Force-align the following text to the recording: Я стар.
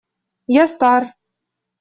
Я 0.61 0.65
стар. 0.73 1.07